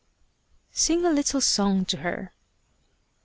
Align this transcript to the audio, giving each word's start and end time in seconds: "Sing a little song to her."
"Sing 0.71 1.05
a 1.05 1.11
little 1.11 1.39
song 1.41 1.85
to 1.85 1.97
her." 1.97 2.33